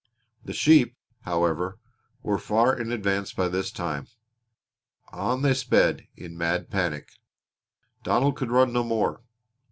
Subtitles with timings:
[0.43, 0.95] The sheep,
[1.25, 1.77] however,
[2.23, 4.07] were far in advance by this time.
[5.11, 7.09] On they sped in mad panic.
[8.01, 9.21] Donald could run no more.